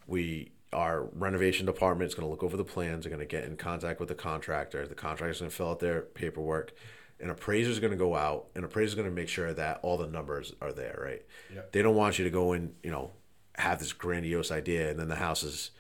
We 0.06 0.52
our 0.72 1.04
renovation 1.14 1.66
department 1.66 2.08
is 2.08 2.14
going 2.14 2.26
to 2.26 2.30
look 2.30 2.42
over 2.42 2.56
the 2.56 2.64
plans. 2.64 3.04
They're 3.04 3.10
going 3.10 3.26
to 3.26 3.26
get 3.26 3.44
in 3.44 3.56
contact 3.56 4.00
with 4.00 4.08
the 4.08 4.14
contractor. 4.14 4.86
The 4.86 4.94
contractor 4.94 5.32
is 5.32 5.38
going 5.40 5.50
to 5.50 5.56
fill 5.56 5.70
out 5.70 5.80
their 5.80 6.02
paperwork. 6.02 6.72
An 7.20 7.30
is 7.30 7.78
going 7.78 7.90
to 7.90 7.96
go 7.96 8.16
out. 8.16 8.46
And 8.54 8.64
appraiser 8.64 8.88
is 8.88 8.94
going 8.94 9.08
to 9.08 9.14
make 9.14 9.28
sure 9.28 9.52
that 9.52 9.80
all 9.82 9.96
the 9.96 10.06
numbers 10.06 10.54
are 10.60 10.72
there, 10.72 10.98
right? 11.04 11.22
Yep. 11.54 11.72
They 11.72 11.82
don't 11.82 11.94
want 11.94 12.18
you 12.18 12.24
to 12.24 12.30
go 12.30 12.52
in, 12.52 12.74
you 12.82 12.90
know, 12.90 13.10
have 13.56 13.80
this 13.80 13.92
grandiose 13.92 14.50
idea, 14.50 14.90
and 14.90 14.98
then 14.98 15.08
the 15.08 15.16
house 15.16 15.42
is, 15.42 15.72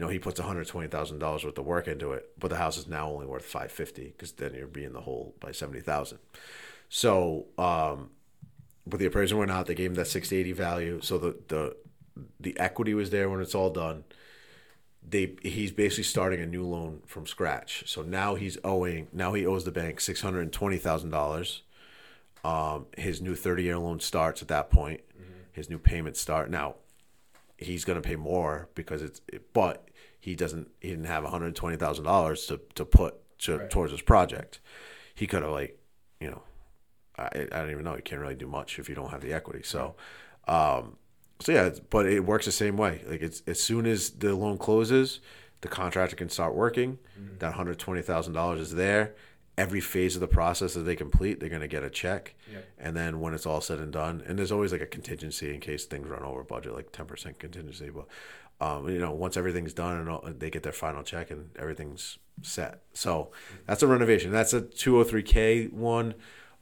you 0.00 0.06
know, 0.06 0.10
he 0.10 0.18
puts 0.18 0.40
one 0.40 0.48
hundred 0.48 0.66
twenty 0.66 0.88
thousand 0.88 1.18
dollars 1.18 1.44
worth 1.44 1.58
of 1.58 1.66
work 1.66 1.86
into 1.86 2.12
it, 2.12 2.30
but 2.38 2.48
the 2.48 2.56
house 2.56 2.78
is 2.78 2.88
now 2.88 3.10
only 3.10 3.26
worth 3.26 3.44
five 3.44 3.70
fifty 3.70 4.14
because 4.16 4.32
then 4.32 4.54
you're 4.54 4.66
being 4.66 4.94
the 4.94 5.02
whole 5.02 5.34
by 5.40 5.52
seventy 5.52 5.80
thousand. 5.80 6.20
So, 6.88 7.48
um, 7.58 8.08
but 8.86 8.98
the 8.98 9.04
appraiser 9.04 9.36
went 9.36 9.50
out. 9.50 9.66
They 9.66 9.74
gave 9.74 9.90
him 9.90 9.96
that 9.96 10.06
six 10.06 10.32
eighty 10.32 10.52
value. 10.52 11.02
So 11.02 11.18
the 11.18 11.36
the 11.48 11.76
the 12.40 12.58
equity 12.58 12.94
was 12.94 13.10
there 13.10 13.28
when 13.28 13.42
it's 13.42 13.54
all 13.54 13.68
done. 13.68 14.04
They 15.06 15.36
he's 15.42 15.70
basically 15.70 16.04
starting 16.04 16.40
a 16.40 16.46
new 16.46 16.64
loan 16.64 17.02
from 17.04 17.26
scratch. 17.26 17.84
So 17.86 18.00
now 18.00 18.36
he's 18.36 18.56
owing. 18.64 19.08
Now 19.12 19.34
he 19.34 19.44
owes 19.44 19.66
the 19.66 19.70
bank 19.70 20.00
six 20.00 20.22
hundred 20.22 20.50
twenty 20.50 20.78
thousand 20.78 21.10
dollars. 21.10 21.60
Um, 22.42 22.86
his 22.96 23.20
new 23.20 23.34
thirty 23.34 23.64
year 23.64 23.76
loan 23.76 24.00
starts 24.00 24.40
at 24.40 24.48
that 24.48 24.70
point. 24.70 25.02
His 25.52 25.68
new 25.68 25.78
payments 25.78 26.22
start 26.22 26.48
now. 26.48 26.76
He's 27.58 27.84
going 27.84 28.00
to 28.00 28.08
pay 28.08 28.16
more 28.16 28.70
because 28.74 29.02
it's, 29.02 29.20
but 29.52 29.89
he 30.20 30.34
doesn't. 30.36 30.68
He 30.80 30.90
didn't 30.90 31.06
have 31.06 31.22
one 31.24 31.32
hundred 31.32 31.54
twenty 31.56 31.76
thousand 31.76 32.04
dollars 32.04 32.46
to 32.46 32.60
to 32.74 32.84
put 32.84 33.14
to, 33.40 33.58
Right. 33.58 33.70
towards 33.70 33.92
his 33.92 34.02
project. 34.02 34.60
He 35.14 35.26
could 35.26 35.42
have 35.42 35.50
like, 35.52 35.78
you 36.20 36.30
know, 36.30 36.42
I, 37.18 37.28
I 37.52 37.58
don't 37.60 37.70
even 37.70 37.84
know. 37.84 37.96
You 37.96 38.02
can't 38.02 38.20
really 38.20 38.34
do 38.34 38.46
much 38.46 38.78
if 38.78 38.88
you 38.88 38.94
don't 38.94 39.10
have 39.10 39.20
the 39.22 39.32
equity. 39.32 39.62
So, 39.64 39.96
um, 40.46 40.96
so 41.40 41.52
yeah, 41.52 41.70
but 41.90 42.06
it 42.06 42.20
works 42.24 42.46
the 42.46 42.52
same 42.52 42.76
way. 42.76 43.02
Like 43.06 43.22
it's 43.22 43.42
as 43.46 43.60
soon 43.62 43.86
as 43.86 44.10
the 44.10 44.34
loan 44.34 44.58
closes, 44.58 45.20
the 45.62 45.68
contractor 45.68 46.16
can 46.16 46.28
start 46.28 46.54
working. 46.54 46.98
That 47.38 47.54
hundred 47.54 47.78
twenty 47.78 48.02
thousand 48.02 48.34
dollars 48.34 48.60
is 48.60 48.74
there. 48.74 49.14
Every 49.58 49.80
phase 49.80 50.14
of 50.14 50.20
the 50.20 50.28
process 50.28 50.72
that 50.72 50.82
they 50.84 50.96
complete, 50.96 51.38
they're 51.38 51.50
going 51.50 51.60
to 51.60 51.68
get 51.68 51.82
a 51.82 51.90
check. 51.90 52.34
Yep. 52.50 52.68
And 52.78 52.96
then 52.96 53.20
when 53.20 53.34
it's 53.34 53.44
all 53.44 53.60
said 53.60 53.78
and 53.78 53.92
done, 53.92 54.22
and 54.26 54.38
there's 54.38 54.52
always 54.52 54.72
like 54.72 54.80
a 54.80 54.86
contingency 54.86 55.52
in 55.52 55.60
case 55.60 55.84
things 55.84 56.08
run 56.08 56.22
over 56.22 56.42
budget, 56.42 56.72
like 56.74 56.92
ten 56.92 57.04
percent 57.04 57.38
contingency. 57.38 57.90
But 57.90 58.06
um, 58.60 58.88
you 58.88 58.98
know, 58.98 59.12
once 59.12 59.36
everything's 59.36 59.72
done 59.72 59.98
and 59.98 60.08
all, 60.08 60.22
they 60.26 60.50
get 60.50 60.62
their 60.62 60.72
final 60.72 61.02
check 61.02 61.30
and 61.30 61.50
everything's 61.58 62.18
set. 62.42 62.82
So 62.92 63.30
that's 63.66 63.82
a 63.82 63.86
renovation. 63.86 64.30
That's 64.30 64.52
a 64.52 64.60
203k 64.60 65.72
one. 65.72 66.14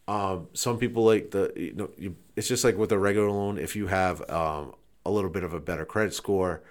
Um, 0.07 0.49
some 0.55 0.78
people 0.78 1.05
like 1.05 1.33
the 1.33 1.52
you 1.55 1.75
know 1.75 1.90
you, 1.99 2.17
it's 2.35 2.49
just 2.49 2.64
like 2.64 2.78
with 2.78 2.93
a 2.93 2.99
regular 2.99 3.31
loan. 3.31 3.59
If 3.59 3.76
you 3.76 3.88
have 3.88 4.28
um, 4.31 4.75
a 5.05 5.11
little 5.11 5.28
bit 5.28 5.43
of 5.43 5.52
a 5.52 5.61
better 5.61 5.85
credit 5.85 6.14
score 6.14 6.62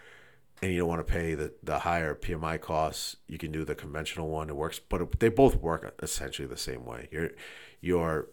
and 0.61 0.71
you 0.71 0.79
don't 0.79 0.87
want 0.87 1.05
to 1.05 1.13
pay 1.13 1.35
the, 1.35 1.53
the 1.61 1.79
higher 1.79 2.15
PMI 2.15 2.59
costs, 2.59 3.17
you 3.27 3.37
can 3.37 3.51
do 3.51 3.63
the 3.63 3.75
conventional 3.75 4.29
one. 4.29 4.49
It 4.49 4.55
works, 4.55 4.79
but 4.79 5.01
it, 5.01 5.19
they 5.19 5.29
both 5.29 5.57
work 5.57 5.93
essentially 6.01 6.47
the 6.47 6.57
same 6.57 6.83
way. 6.83 7.09
You're 7.11 7.31
you're 7.79 8.27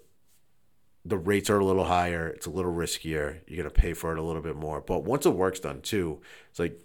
the 1.04 1.18
rates 1.18 1.50
are 1.50 1.58
a 1.58 1.64
little 1.64 1.84
higher. 1.84 2.28
It's 2.28 2.46
a 2.46 2.50
little 2.50 2.72
riskier. 2.72 3.40
You're 3.46 3.58
gonna 3.58 3.70
pay 3.74 3.92
for 3.94 4.12
it 4.12 4.18
a 4.18 4.22
little 4.22 4.42
bit 4.42 4.56
more. 4.56 4.80
But 4.80 5.04
once 5.04 5.24
the 5.24 5.30
work's 5.30 5.60
done 5.60 5.80
too, 5.82 6.20
it's 6.50 6.58
like 6.58 6.78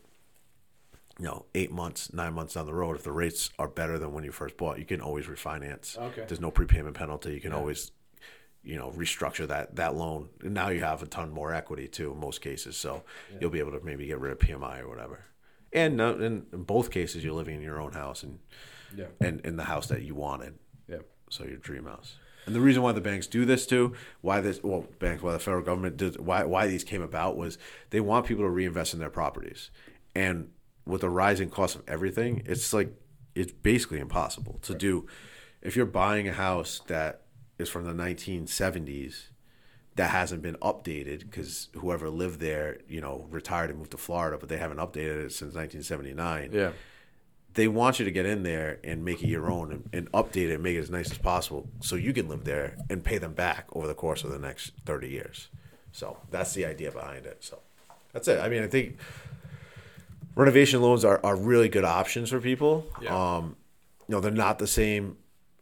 you 1.17 1.25
know, 1.25 1.45
eight 1.53 1.69
months, 1.71 2.13
nine 2.13 2.33
months 2.33 2.53
down 2.53 2.65
the 2.65 2.73
road, 2.73 2.95
if 2.95 3.03
the 3.03 3.11
rates 3.11 3.49
are 3.59 3.67
better 3.67 3.99
than 3.99 4.13
when 4.13 4.23
you 4.23 4.31
first 4.31 4.55
bought, 4.55 4.79
you 4.79 4.85
can 4.85 5.01
always 5.01 5.25
refinance. 5.25 5.97
Okay. 5.97 6.23
There's 6.25 6.39
no 6.39 6.49
prepayment 6.49 6.95
penalty. 6.95 7.33
You 7.33 7.41
can 7.41 7.51
always, 7.51 7.91
you 8.63 8.77
know, 8.77 8.91
restructure 8.91 9.45
that 9.47 9.75
that 9.75 9.95
loan. 9.95 10.29
And 10.41 10.53
now 10.53 10.69
you 10.69 10.79
have 10.79 11.03
a 11.03 11.07
ton 11.07 11.31
more 11.31 11.53
equity 11.53 11.87
too 11.89 12.11
in 12.13 12.19
most 12.19 12.39
cases, 12.41 12.77
so 12.77 13.03
you'll 13.39 13.49
be 13.49 13.59
able 13.59 13.71
to 13.77 13.81
maybe 13.83 14.05
get 14.05 14.19
rid 14.19 14.31
of 14.31 14.39
PMI 14.39 14.79
or 14.81 14.87
whatever. 14.87 15.25
And 15.73 15.97
no, 15.97 16.13
in, 16.13 16.45
in 16.53 16.63
both 16.63 16.89
cases, 16.89 17.23
you're 17.23 17.33
living 17.33 17.55
in 17.55 17.61
your 17.61 17.79
own 17.81 17.91
house 17.93 18.23
and 18.23 18.39
Yeah. 18.95 19.07
and 19.19 19.41
in 19.41 19.57
the 19.57 19.65
house 19.65 19.87
that 19.87 20.03
you 20.03 20.15
wanted. 20.15 20.57
Yeah. 20.87 20.99
So 21.29 21.43
your 21.43 21.57
dream 21.57 21.85
house. 21.85 22.15
And 22.49 22.55
the 22.55 22.61
reason 22.61 22.81
why 22.81 22.93
the 22.93 22.99
banks 22.99 23.27
do 23.27 23.45
this 23.45 23.67
too, 23.67 23.93
why 24.21 24.41
this 24.41 24.63
well, 24.63 24.87
banks, 24.97 25.21
why 25.21 25.33
the 25.33 25.39
federal 25.39 25.63
government 25.63 25.97
did 25.97 26.19
why 26.19 26.43
why 26.45 26.65
these 26.65 26.83
came 26.83 27.03
about 27.03 27.37
was 27.37 27.59
they 27.91 27.99
want 27.99 28.25
people 28.25 28.43
to 28.43 28.49
reinvest 28.49 28.91
in 28.95 28.99
their 28.99 29.11
properties. 29.11 29.69
And 30.15 30.49
with 30.83 31.01
the 31.01 31.11
rising 31.11 31.51
cost 31.51 31.75
of 31.75 31.83
everything, 31.87 32.41
it's 32.47 32.73
like 32.73 32.91
it's 33.35 33.51
basically 33.51 33.99
impossible 33.99 34.57
to 34.63 34.73
do 34.73 35.05
if 35.61 35.75
you're 35.75 35.85
buying 35.85 36.27
a 36.27 36.33
house 36.33 36.81
that 36.87 37.21
is 37.59 37.69
from 37.69 37.85
the 37.85 37.93
1970s 37.93 39.27
that 39.95 40.09
hasn't 40.09 40.41
been 40.41 40.55
updated 40.55 41.19
because 41.19 41.67
whoever 41.75 42.09
lived 42.09 42.39
there, 42.39 42.79
you 42.87 43.01
know, 43.01 43.27
retired 43.29 43.69
and 43.69 43.77
moved 43.77 43.91
to 43.91 43.97
Florida, 43.97 44.37
but 44.39 44.49
they 44.49 44.57
haven't 44.57 44.77
updated 44.77 45.25
it 45.25 45.33
since 45.33 45.53
1979 45.53 46.49
Yeah. 46.51 46.71
They 47.55 47.67
want 47.67 47.99
you 47.99 48.05
to 48.05 48.11
get 48.11 48.25
in 48.25 48.43
there 48.43 48.79
and 48.83 49.03
make 49.03 49.21
it 49.23 49.27
your 49.27 49.49
own 49.49 49.71
and, 49.71 49.89
and 49.91 50.11
update 50.11 50.49
it 50.49 50.53
and 50.53 50.63
make 50.63 50.75
it 50.75 50.79
as 50.79 50.89
nice 50.89 51.11
as 51.11 51.17
possible 51.17 51.67
so 51.81 51.95
you 51.95 52.13
can 52.13 52.27
live 52.29 52.43
there 52.45 52.77
and 52.89 53.03
pay 53.03 53.17
them 53.17 53.33
back 53.33 53.65
over 53.73 53.87
the 53.87 53.93
course 53.95 54.23
of 54.23 54.29
the 54.31 54.39
next 54.39 54.71
30 54.85 55.09
years. 55.09 55.49
So 55.91 56.17
that's 56.29 56.53
the 56.53 56.65
idea 56.65 56.91
behind 56.91 57.25
it. 57.25 57.37
So 57.43 57.59
that's 58.13 58.27
it. 58.27 58.39
I 58.39 58.49
mean, 58.49 58.63
I 58.63 58.67
think 58.67 58.97
renovation 60.35 60.81
loans 60.81 61.03
are, 61.05 61.19
are 61.23 61.35
really 61.35 61.69
good 61.69 61.83
options 61.85 62.29
for 62.29 62.39
people. 62.39 62.85
Yeah. 63.01 63.35
Um, 63.37 63.55
you 64.07 64.15
know, 64.15 64.21
they're 64.21 64.31
not 64.31 64.59
the 64.59 64.67
same. 64.67 65.17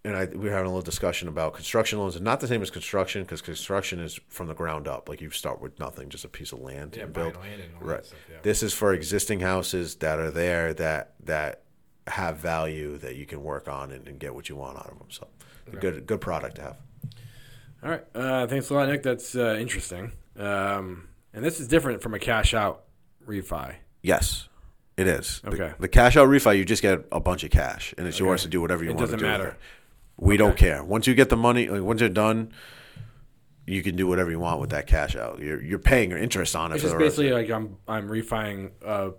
And 0.06 0.15
I, 0.15 0.25
we 0.25 0.38
were 0.46 0.51
having 0.51 0.67
a 0.67 0.70
little 0.70 0.82
discussion 0.82 1.27
about 1.27 1.53
construction 1.53 2.00
loans. 2.00 2.13
They're 2.13 2.24
not 2.24 2.39
the 2.39 2.48
same 2.48 2.62
as 2.62 2.70
construction 2.72 3.24
because 3.24 3.41
construction 3.41 4.00
is 4.00 4.20
from 4.29 4.48
the 4.48 4.53
ground 4.53 4.88
up. 4.88 5.10
Like 5.10 5.20
you 5.20 5.29
start 5.32 5.60
with 5.62 5.77
nothing, 5.79 6.08
just 6.10 6.24
a 6.24 6.29
piece 6.29 6.53
of 6.53 6.60
land 6.62 6.96
Yeah, 6.96 7.03
and 7.03 7.13
build. 7.13 7.36
land 7.36 7.62
and 7.62 7.74
all 7.75 7.79
that 7.88 7.94
Right. 7.94 8.06
stuff, 8.06 8.20
yeah. 8.29 8.38
This 8.41 8.63
is 8.63 8.74
for 8.74 8.94
existing 8.94 9.41
houses 9.41 9.96
that 9.96 10.20
are 10.20 10.32
there 10.32 10.74
that 10.75 11.13
that 11.25 11.63
have 12.07 12.37
value 12.37 12.97
that 12.99 13.15
you 13.15 13.25
can 13.25 13.43
work 13.43 13.67
on 13.67 13.91
and, 13.91 14.07
and 14.07 14.19
get 14.19 14.33
what 14.33 14.49
you 14.49 14.55
want 14.55 14.77
out 14.77 14.89
of 14.91 14.97
them. 14.99 15.07
So, 15.09 15.27
a 15.71 15.75
good 15.75 16.05
good 16.05 16.21
product 16.21 16.55
to 16.57 16.61
have. 16.61 16.77
All 17.83 17.89
right. 17.91 18.03
Uh, 18.15 18.47
thanks 18.47 18.69
a 18.69 18.73
lot, 18.73 18.87
Nick. 18.89 19.03
That's 19.03 19.35
uh, 19.35 19.57
interesting. 19.59 20.11
Um, 20.37 21.09
and 21.33 21.43
this 21.43 21.59
is 21.59 21.67
different 21.67 22.01
from 22.01 22.13
a 22.13 22.19
cash 22.19 22.53
out 22.53 22.83
refi. 23.27 23.75
Yes, 24.01 24.49
it 24.97 25.07
is. 25.07 25.41
The- 25.43 25.49
Okay. 25.51 25.73
The, 25.79 25.87
cash 25.87 26.17
out 26.17 26.27
refi, 26.29 26.57
you 26.57 26.65
just 26.65 26.81
get 26.81 27.05
a 27.11 27.19
bunch 27.19 27.43
of 27.43 27.51
cash, 27.51 27.93
and 27.97 28.07
it's 28.07 28.19
yours 28.19 28.41
to 28.43 28.47
do 28.47 28.61
whatever 28.61 28.83
you 28.83 28.91
It 28.91 28.95
want 28.95 29.07
to 29.09 29.13
doesn't 29.17 29.27
matter. 29.27 29.47
it. 29.49 29.55
We 30.17 30.37
don't 30.37 30.57
care. 30.57 30.83
Once 30.83 31.05
you 31.05 31.13
get 31.13 31.29
the 31.29 31.37
money, 31.37 31.67
like, 31.69 31.81
once 31.83 31.99
you're 32.01 32.09
done, 32.09 32.51
you 33.67 33.83
can 33.83 33.95
do 33.95 34.07
whatever 34.07 34.31
you 34.31 34.39
want 34.39 34.59
with 34.59 34.71
that 34.71 34.87
cash 34.87 35.15
out. 35.15 35.39
You're 35.39 35.61
you're 35.61 35.77
paying 35.77 36.09
your 36.09 36.17
interest 36.19 36.55
on 36.55 36.71
it. 36.71 36.75
It's 36.75 36.83
just 36.83 36.93
the 36.93 36.99
basically 36.99 37.31
like 37.31 37.49
I'm 37.51 37.77
I'm 37.87 38.07
refining 38.09 38.71
a, 38.83 39.11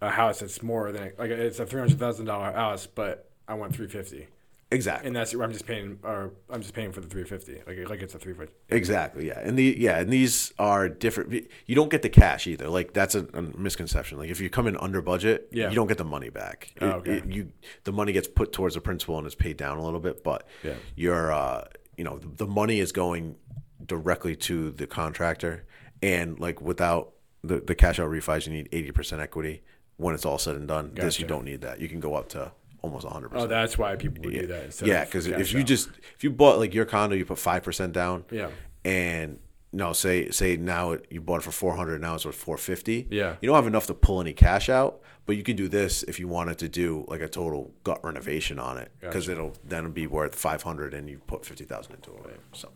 a 0.00 0.10
house 0.10 0.40
that's 0.40 0.62
more 0.62 0.92
than 0.92 1.12
like 1.18 1.30
it's 1.30 1.58
a 1.60 1.66
three 1.66 1.80
hundred 1.80 1.98
thousand 1.98 2.26
dollar 2.26 2.52
house, 2.52 2.86
but 2.86 3.30
I 3.46 3.54
want 3.54 3.74
three 3.74 3.88
fifty, 3.88 4.28
exactly. 4.70 5.06
and 5.08 5.14
that's 5.16 5.34
I'm 5.34 5.52
just 5.52 5.66
paying 5.66 5.98
or 6.02 6.32
I'm 6.48 6.62
just 6.62 6.72
paying 6.72 6.92
for 6.92 7.00
the 7.00 7.08
three 7.08 7.24
fifty, 7.24 7.60
like 7.66 7.88
like 7.88 8.00
it's 8.00 8.14
a 8.14 8.18
three 8.18 8.32
fifty. 8.34 8.54
Exactly, 8.70 9.26
yeah, 9.28 9.40
and 9.40 9.58
the 9.58 9.76
yeah, 9.78 9.98
and 9.98 10.10
these 10.10 10.52
are 10.58 10.88
different. 10.88 11.46
You 11.66 11.74
don't 11.74 11.90
get 11.90 12.02
the 12.02 12.08
cash 12.08 12.46
either. 12.46 12.68
Like 12.68 12.92
that's 12.94 13.14
a, 13.14 13.26
a 13.34 13.42
misconception. 13.42 14.18
Like 14.18 14.30
if 14.30 14.40
you 14.40 14.48
come 14.48 14.66
in 14.66 14.76
under 14.78 15.02
budget, 15.02 15.48
Yeah. 15.52 15.68
you 15.68 15.74
don't 15.74 15.86
get 15.88 15.98
the 15.98 16.04
money 16.04 16.30
back. 16.30 16.72
Oh, 16.80 16.86
okay. 16.92 17.18
it- 17.18 17.26
you 17.26 17.52
the 17.84 17.92
money 17.92 18.12
gets 18.12 18.28
put 18.28 18.52
towards 18.52 18.74
the 18.76 18.80
principal 18.80 19.18
and 19.18 19.26
is 19.26 19.34
paid 19.34 19.56
down 19.56 19.76
a 19.78 19.84
little 19.84 20.00
bit, 20.00 20.22
but 20.24 20.46
Yeah. 20.62 20.74
you're 20.94 21.32
uh, 21.32 21.64
you 21.98 22.04
know 22.04 22.18
the, 22.18 22.28
the 22.44 22.46
money 22.46 22.80
is 22.80 22.92
going 22.92 23.36
directly 23.84 24.36
to 24.36 24.70
the 24.70 24.86
contractor, 24.86 25.64
and 26.02 26.38
like 26.38 26.60
without 26.62 27.12
the 27.42 27.60
the 27.60 27.74
cash 27.74 27.98
out 27.98 28.08
refis, 28.10 28.46
you 28.46 28.52
need 28.52 28.68
eighty 28.72 28.92
percent 28.92 29.20
equity. 29.20 29.62
When 30.00 30.14
it's 30.14 30.24
all 30.24 30.38
said 30.38 30.56
and 30.56 30.66
done, 30.66 30.92
this 30.94 31.20
you 31.20 31.26
don't 31.26 31.44
need 31.44 31.60
that. 31.60 31.80
You 31.80 31.88
can 31.88 32.00
go 32.00 32.14
up 32.14 32.28
to 32.30 32.52
almost 32.82 33.06
hundred 33.06 33.26
Oh, 33.26 33.30
percent. 33.30 33.52
Oh, 33.52 33.54
that's 33.54 33.76
why 33.76 33.94
people 33.96 34.24
would 34.24 34.32
do 34.34 34.46
that. 34.46 34.64
Instead 34.64 34.88
Yeah, 34.88 35.04
because 35.04 35.26
if 35.26 35.52
you 35.52 35.60
out. 35.60 35.66
just 35.66 35.90
if 36.16 36.24
you 36.24 36.30
bought 36.30 36.58
like 36.58 36.72
your 36.72 36.86
condo, 36.86 37.14
you 37.14 37.24
put 37.26 37.38
five 37.38 37.62
percent 37.62 37.92
down. 37.92 38.24
Yeah. 38.30 38.48
And 38.84 39.38
no, 39.72 39.92
say 39.92 40.30
say 40.30 40.56
now 40.56 40.92
it, 40.92 41.06
you 41.10 41.20
bought 41.20 41.40
it 41.40 41.44
for 41.44 41.52
four 41.52 41.76
hundred, 41.76 42.00
now 42.00 42.14
it's 42.14 42.24
worth 42.24 42.34
four 42.34 42.56
fifty. 42.56 43.06
Yeah. 43.10 43.36
You 43.42 43.46
don't 43.48 43.56
have 43.56 43.66
enough 43.66 43.86
to 43.88 43.94
pull 43.94 44.20
any 44.20 44.32
cash 44.32 44.68
out, 44.70 45.00
but 45.26 45.36
you 45.36 45.42
can 45.42 45.54
do 45.56 45.68
this 45.68 46.02
if 46.04 46.18
you 46.18 46.26
wanted 46.28 46.56
to 46.58 46.68
do 46.68 47.04
like 47.06 47.20
a 47.20 47.28
total 47.28 47.70
gut 47.84 48.02
renovation 48.02 48.58
on 48.58 48.78
it, 48.78 48.90
because 49.00 49.28
it'll 49.28 49.52
then 49.62 49.90
be 49.92 50.06
worth 50.06 50.34
five 50.34 50.62
hundred, 50.62 50.94
and 50.94 51.08
you 51.10 51.20
put 51.26 51.44
fifty 51.44 51.64
thousand 51.64 51.96
into 51.96 52.10
it. 52.30 52.40
So 52.52 52.70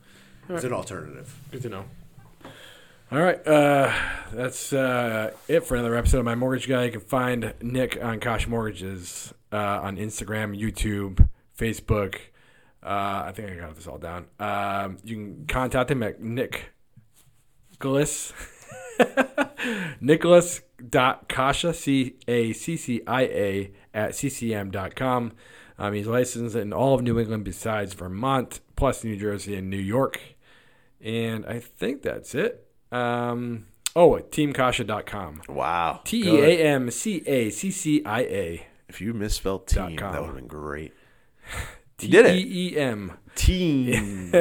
it's 0.50 0.62
an 0.64 0.73
alternative. 0.75 1.35
Good 1.50 1.62
to 1.62 1.69
know. 1.71 1.85
All 3.12 3.20
right, 3.20 3.46
uh, 3.46 3.92
that's 4.32 4.73
uh, 4.73 5.30
it 5.46 5.61
for 5.61 5.75
another 5.75 5.94
episode 5.94 6.20
of 6.20 6.25
My 6.25 6.34
Mortgage 6.34 6.66
Guy. 6.66 6.84
You 6.84 6.92
can 6.92 7.00
find 7.00 7.52
Nick 7.61 8.02
on 8.02 8.18
Kosh 8.18 8.49
Mortgages 8.49 9.34
uh, 9.52 9.56
on 9.82 9.99
Instagram, 9.99 10.58
YouTube, 10.58 11.28
Facebook. 11.56 12.16
Uh, 12.82 13.25
I 13.26 13.32
think 13.34 13.50
I 13.50 13.56
got 13.56 13.75
this 13.76 13.87
all 13.87 13.99
down. 13.99 14.26
Um, 14.40 14.96
you 15.04 15.16
can 15.16 15.46
contact 15.46 15.90
him 15.90 16.02
at 16.02 16.20
Nick 16.23 16.73
Nicholas 17.73 18.32
Nicholas.Caccia, 20.00 21.75
C 21.75 22.16
A 22.26 22.52
C 22.54 22.76
C 22.76 23.02
I 23.06 23.23
A, 23.23 23.73
at 23.92 24.12
ccm.com. 24.12 25.32
Um, 25.78 25.92
he's 25.92 26.06
licensed 26.06 26.56
in 26.56 26.73
all 26.73 26.94
of 26.94 27.02
New 27.02 27.18
England 27.18 27.44
besides 27.44 27.92
Vermont, 27.92 28.61
plus 28.76 29.04
New 29.04 29.16
Jersey 29.16 29.56
and 29.56 29.68
New 29.68 29.76
York. 29.76 30.20
And 31.02 31.44
I 31.44 31.61
think 31.61 32.00
that's 32.00 32.34
it. 32.34 32.63
Um, 32.94 33.66
oh, 33.96 34.20
teamcaccia.com. 34.30 35.42
Wow. 35.48 36.00
T 36.04 36.28
E. 36.28 36.40
A 36.40 36.66
M 36.74 36.90
C 36.90 37.22
A 37.26 37.50
C 37.50 37.70
C 37.70 38.02
I 38.04 38.20
A. 38.20 38.66
If 38.88 39.00
you 39.00 39.12
misspelled 39.12 39.66
team, 39.66 39.96
com. 39.96 40.12
that 40.12 40.20
would 40.20 40.28
have 40.28 40.36
been 40.36 40.46
great. 40.46 40.92
T 41.98 42.08
did 42.08 42.26
it. 42.26 42.36
E 42.36 42.72
E 42.72 42.78
M. 42.78 43.12
Team. 43.34 44.32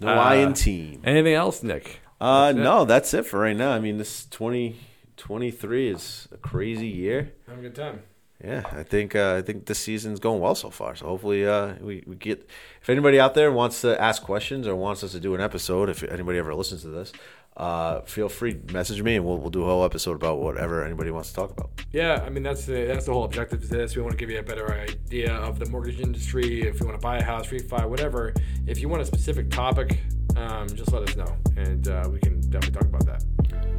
No 0.00 0.08
I 0.08 0.36
in 0.36 0.54
team. 0.54 1.02
Anything 1.04 1.34
else, 1.34 1.62
Nick? 1.62 2.00
Uh, 2.20 2.52
no, 2.56 2.84
that's 2.84 3.12
it 3.12 3.26
for 3.26 3.40
right 3.40 3.56
now. 3.56 3.72
I 3.72 3.80
mean, 3.80 3.98
this 3.98 4.24
2023 4.26 5.90
is 5.90 6.28
a 6.32 6.38
crazy 6.38 6.86
year. 6.86 7.32
Have 7.46 7.58
a 7.58 7.62
good 7.62 7.74
time. 7.74 8.02
Yeah, 8.42 8.62
I 8.72 8.82
think 8.82 9.14
uh, 9.14 9.34
I 9.36 9.42
think 9.42 9.66
this 9.66 9.78
season's 9.78 10.18
going 10.18 10.40
well 10.40 10.54
so 10.54 10.70
far. 10.70 10.96
So 10.96 11.06
hopefully, 11.06 11.46
uh, 11.46 11.74
we, 11.80 12.02
we 12.06 12.16
get. 12.16 12.48
If 12.80 12.88
anybody 12.88 13.20
out 13.20 13.34
there 13.34 13.52
wants 13.52 13.82
to 13.82 14.00
ask 14.00 14.22
questions 14.22 14.66
or 14.66 14.74
wants 14.74 15.04
us 15.04 15.12
to 15.12 15.20
do 15.20 15.34
an 15.34 15.42
episode, 15.42 15.90
if 15.90 16.02
anybody 16.04 16.38
ever 16.38 16.54
listens 16.54 16.80
to 16.82 16.88
this, 16.88 17.12
uh, 17.60 18.00
feel 18.06 18.30
free 18.30 18.58
message 18.72 19.02
me 19.02 19.16
and 19.16 19.24
we'll 19.24 19.36
we'll 19.36 19.50
do 19.50 19.62
a 19.62 19.66
whole 19.66 19.84
episode 19.84 20.16
about 20.16 20.40
whatever 20.40 20.82
anybody 20.82 21.10
wants 21.10 21.28
to 21.28 21.34
talk 21.34 21.50
about. 21.50 21.70
Yeah, 21.92 22.22
I 22.24 22.30
mean 22.30 22.42
that's 22.42 22.64
the 22.64 22.86
that's 22.86 23.04
the 23.04 23.12
whole 23.12 23.24
objective 23.24 23.62
of 23.62 23.68
this. 23.68 23.94
We 23.94 24.00
want 24.00 24.12
to 24.12 24.18
give 24.18 24.30
you 24.30 24.38
a 24.38 24.42
better 24.42 24.72
idea 24.72 25.34
of 25.34 25.58
the 25.58 25.66
mortgage 25.66 26.00
industry. 26.00 26.62
If 26.62 26.80
you 26.80 26.86
want 26.86 26.98
to 26.98 27.02
buy 27.02 27.18
a 27.18 27.22
house, 27.22 27.48
refi, 27.48 27.86
whatever. 27.86 28.32
If 28.66 28.80
you 28.80 28.88
want 28.88 29.02
a 29.02 29.04
specific 29.04 29.50
topic, 29.50 29.98
um, 30.36 30.68
just 30.68 30.90
let 30.90 31.02
us 31.02 31.16
know, 31.16 31.36
and 31.58 31.86
uh, 31.86 32.08
we 32.10 32.18
can 32.18 32.40
definitely 32.48 32.80
talk 32.80 32.84
about 32.84 33.04
that. 33.04 33.24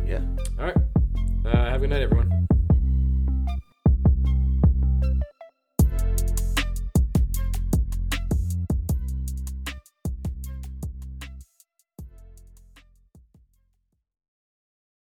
Yeah. 0.05 0.21
All 0.59 0.65
right. 0.65 0.77
Uh, 1.43 1.65
have 1.65 1.77
a 1.77 1.79
good 1.79 1.89
night, 1.89 2.03
everyone. 2.03 2.40